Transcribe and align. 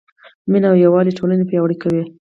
مینه 0.51 0.67
او 0.71 0.77
یووالی 0.83 1.17
ټولنه 1.19 1.43
پیاوړې 1.49 1.77
کوي. 1.83 2.03